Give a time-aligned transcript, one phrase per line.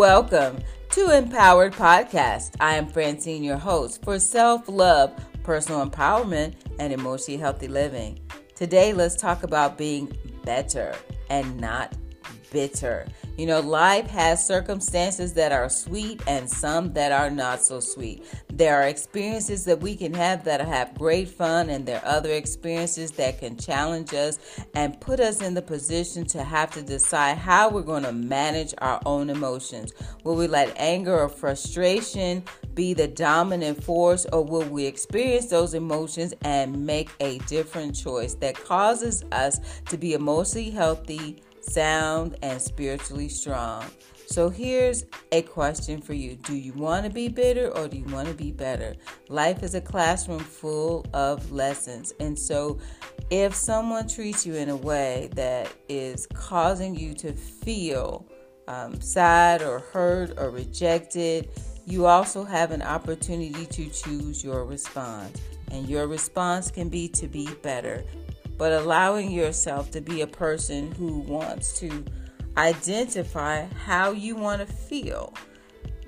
[0.00, 0.60] Welcome
[0.92, 2.56] to Empowered Podcast.
[2.58, 8.18] I am Francine, your host for self love, personal empowerment, and emotionally healthy living.
[8.54, 10.10] Today, let's talk about being
[10.42, 10.94] better
[11.28, 11.92] and not
[12.50, 13.08] bitter.
[13.40, 18.22] You know, life has circumstances that are sweet and some that are not so sweet.
[18.52, 22.32] There are experiences that we can have that have great fun, and there are other
[22.32, 24.38] experiences that can challenge us
[24.74, 28.74] and put us in the position to have to decide how we're going to manage
[28.76, 29.94] our own emotions.
[30.22, 35.72] Will we let anger or frustration be the dominant force, or will we experience those
[35.72, 41.42] emotions and make a different choice that causes us to be emotionally healthy?
[41.60, 43.84] Sound, and spiritually strong.
[44.26, 48.04] So here's a question for you Do you want to be bitter or do you
[48.04, 48.94] want to be better?
[49.28, 52.12] Life is a classroom full of lessons.
[52.20, 52.78] And so
[53.30, 58.24] if someone treats you in a way that is causing you to feel
[58.68, 61.48] um, sad or hurt or rejected,
[61.84, 65.40] you also have an opportunity to choose your response.
[65.72, 68.04] And your response can be to be better
[68.60, 72.04] but allowing yourself to be a person who wants to
[72.58, 75.32] identify how you want to feel.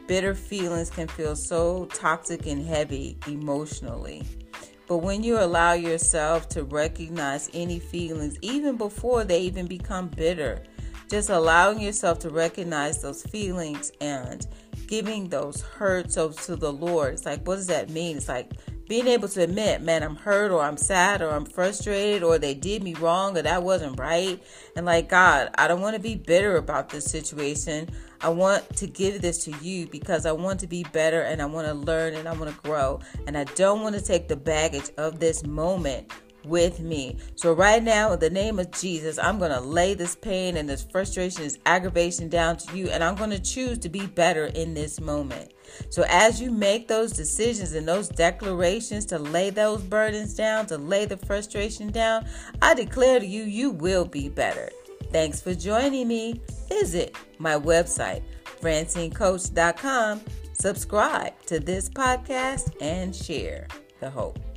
[0.06, 4.22] Bitter feelings can feel so toxic and heavy emotionally.
[4.86, 10.62] But when you allow yourself to recognize any feelings, even before they even become bitter,
[11.08, 14.46] just allowing yourself to recognize those feelings and
[14.86, 17.14] giving those hurts over to the Lord.
[17.14, 18.18] It's like, what does that mean?
[18.18, 18.52] It's like
[18.88, 22.54] being able to admit, man, I'm hurt or I'm sad or I'm frustrated or they
[22.54, 24.42] did me wrong or that wasn't right.
[24.76, 27.88] And like, God, I don't want to be bitter about this situation.
[28.20, 31.46] I want to give this to you because I want to be better and I
[31.46, 33.00] want to learn and I want to grow.
[33.26, 36.10] And I don't want to take the baggage of this moment
[36.44, 37.16] with me.
[37.36, 40.68] So, right now, in the name of Jesus, I'm going to lay this pain and
[40.68, 44.46] this frustration, this aggravation down to you, and I'm going to choose to be better
[44.46, 45.52] in this moment.
[45.90, 50.78] So, as you make those decisions and those declarations to lay those burdens down, to
[50.78, 52.26] lay the frustration down,
[52.60, 54.70] I declare to you, you will be better.
[55.10, 56.40] Thanks for joining me.
[56.68, 58.22] Visit my website,
[58.60, 60.20] francinecoach.com.
[60.54, 63.66] Subscribe to this podcast and share
[64.00, 64.51] the hope.